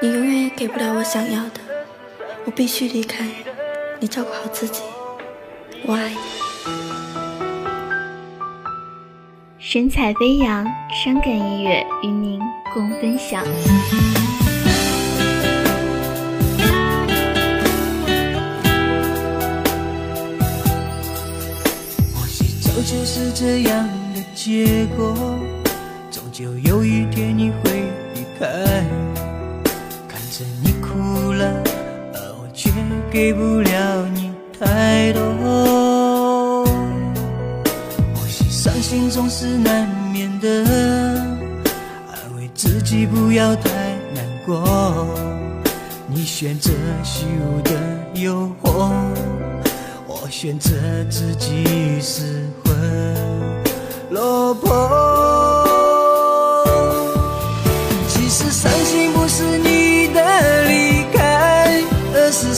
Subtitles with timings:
[0.00, 1.60] 你永远也给不了我想要的，
[2.44, 3.26] 我必须离开。
[3.98, 4.82] 你照顾好自己，
[5.84, 6.16] 我爱你。
[9.58, 12.38] 神采飞扬，伤感音乐与您
[12.72, 13.44] 共分享。
[22.14, 25.12] 或许早就是这样的结果，
[26.08, 27.82] 终究有一天你会
[28.14, 28.46] 离开。
[30.38, 31.64] 是你哭了，
[32.14, 32.70] 而我却
[33.10, 36.64] 给不了你太多。
[38.14, 40.64] 或许伤心总是难免的，
[42.06, 43.68] 安慰自己不要太
[44.14, 45.08] 难过。
[46.06, 46.70] 你选择
[47.02, 47.72] 虚无的
[48.14, 48.92] 诱惑，
[50.06, 50.70] 我选择
[51.10, 52.37] 自己失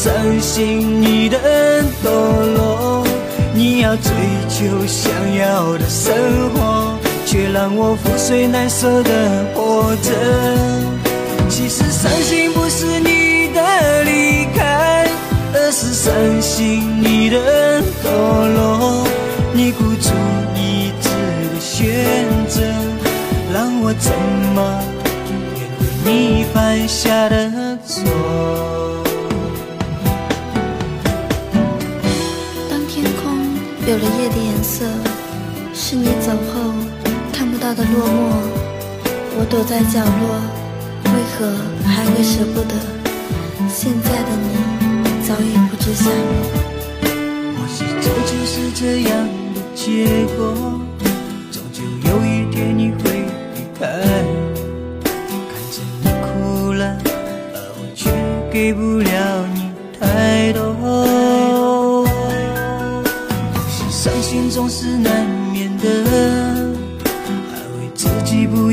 [0.00, 1.36] 伤心你的
[2.04, 2.08] 堕
[2.54, 3.04] 落，
[3.52, 4.12] 你要追
[4.48, 6.14] 求想要的生
[6.54, 6.96] 活，
[7.26, 9.10] 却让我覆水难收的
[9.56, 10.12] 活着。
[11.48, 15.08] 其实伤心不是你的离开，
[15.52, 18.06] 而是伤心你的堕
[18.54, 19.04] 落，
[19.52, 20.10] 你孤注
[20.54, 21.08] 一掷
[21.50, 22.62] 的选择，
[23.52, 24.12] 让我怎
[24.54, 24.80] 么
[25.56, 25.68] 面
[26.04, 28.77] 对你犯下的错？
[33.98, 34.86] 了夜的颜色，
[35.74, 36.72] 是你走后
[37.32, 38.10] 看不到的落寞。
[39.40, 40.40] 我躲在角落，
[41.04, 41.36] 为何
[41.84, 42.74] 还会舍不得？
[43.68, 44.48] 现在的你
[45.26, 46.12] 早已不知下落。
[47.54, 49.12] 或许这就是这样
[49.54, 50.38] 的结果，
[51.50, 53.04] 终究有一天你会
[53.54, 53.80] 离开。
[55.50, 56.82] 看着你哭了，
[57.52, 58.10] 而我却
[58.50, 59.10] 给不了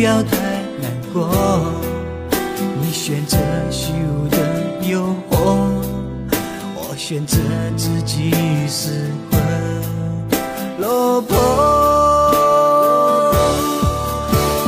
[0.05, 0.37] 要太
[0.79, 1.27] 难过。
[2.79, 3.37] 你选择
[3.71, 4.37] 虚无的
[4.87, 5.01] 诱
[5.31, 5.81] 惑，
[6.75, 7.39] 我选择
[7.75, 8.31] 自己
[8.67, 9.41] 失魂
[10.77, 11.35] 落魄。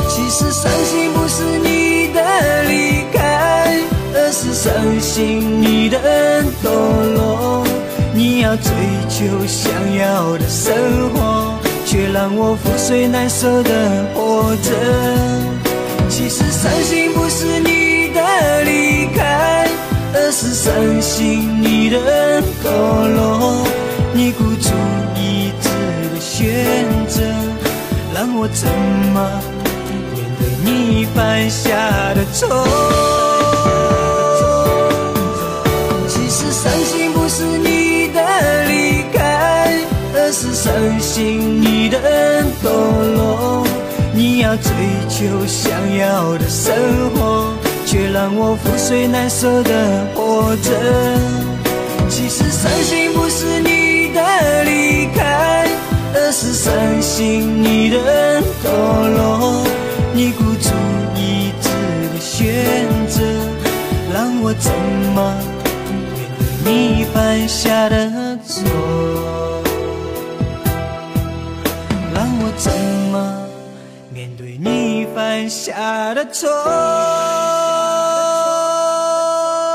[0.08, 3.80] 其实伤心不是你的离开，
[4.14, 6.68] 而是伤心你的堕
[7.14, 7.64] 落。
[8.12, 8.72] 你要追
[9.08, 10.74] 求想要的生
[11.14, 11.54] 活，
[11.86, 13.70] 却让我覆水难收的
[14.14, 15.27] 活着。
[16.60, 19.68] 伤心不是你的离开，
[20.12, 22.68] 而是伤心你的堕
[23.14, 23.64] 落。
[24.12, 24.70] 你孤注
[25.14, 25.68] 一掷
[26.10, 27.22] 的选择，
[28.12, 28.68] 让我怎
[29.14, 29.40] 么
[30.12, 32.48] 面对你犯下的错？
[36.08, 38.20] 其实伤心不是你的
[38.66, 39.78] 离开，
[40.12, 40.32] 而。
[40.32, 42.37] 是伤心你的，
[44.38, 44.70] 要追
[45.08, 46.74] 求想要的生
[47.14, 47.52] 活，
[47.84, 50.70] 却让我覆水难收的活着。
[52.08, 55.66] 其实伤心不是你的离开，
[56.14, 56.72] 而是伤
[57.02, 58.68] 心你的堕
[59.16, 59.64] 落。
[60.14, 60.70] 你孤注
[61.14, 61.68] 一掷
[62.14, 63.22] 的选择，
[64.12, 64.72] 让我怎
[65.14, 65.34] 么
[65.84, 65.94] 面
[66.64, 69.57] 对你犯下的错？
[75.38, 76.48] 犯下的错？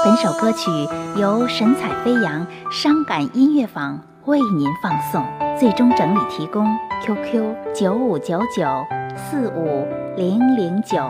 [0.03, 0.69] 本首歌曲
[1.16, 5.25] 由神采飞扬伤感音乐坊为您放送，
[5.57, 6.68] 最终整理提供
[7.06, 8.85] ：QQ 九五九九
[9.16, 9.88] 四五
[10.18, 11.09] 零零九。